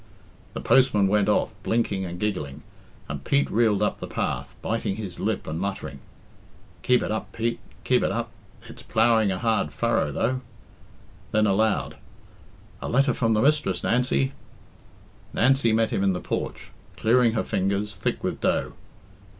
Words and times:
The 0.55 0.61
postman 0.61 1.07
went 1.07 1.29
off 1.29 1.53
blinking 1.61 2.05
and 2.05 2.19
giggling, 2.19 2.63
and 3.07 3.23
Pete 3.23 3.51
reeled 3.51 3.83
up 3.83 3.99
the 3.99 4.07
path, 4.07 4.55
biting 4.59 4.95
his 4.95 5.19
lip, 5.19 5.45
and 5.45 5.59
muttering, 5.59 5.99
"Keep 6.81 7.03
it 7.03 7.11
up, 7.11 7.31
Pete, 7.33 7.59
keep 7.83 8.01
it 8.01 8.11
up 8.11 8.31
it's 8.67 8.81
ploughing 8.81 9.31
a 9.31 9.37
hard 9.37 9.71
furrow, 9.71 10.11
though." 10.11 10.41
Then 11.31 11.45
aloud, 11.45 11.97
"A 12.81 12.89
letter 12.89 13.13
from 13.13 13.35
the 13.35 13.41
mistress, 13.43 13.83
Nancy." 13.83 14.33
Nancy 15.35 15.71
met 15.71 15.91
him 15.91 16.01
in 16.03 16.13
the 16.13 16.19
porch, 16.19 16.71
clearing 16.97 17.33
her 17.33 17.43
fingers, 17.43 17.93
thick 17.93 18.23
with 18.23 18.41
dough. 18.41 18.73